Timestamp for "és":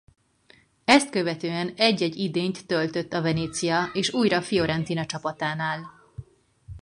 3.93-4.13